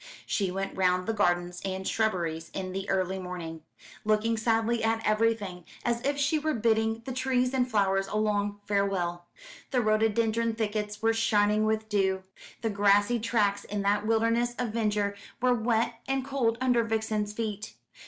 [0.25, 3.61] She went round the gardens and shrubberies in the early morning,
[4.03, 8.61] looking sadly at everything, as if she were bidding the trees and flowers a long
[8.65, 9.27] farewell.
[9.69, 12.23] The rhododendron thickets were shining with dew,
[12.63, 17.75] the grassy tracks in that wilderness of verdure were wet and cold under Vixen's feet.